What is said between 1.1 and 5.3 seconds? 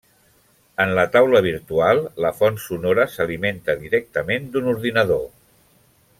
taula virtual, la font sonora s’alimenta directament d’un ordinador.